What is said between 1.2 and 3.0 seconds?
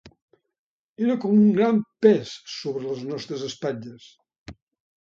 com un gran pes sobre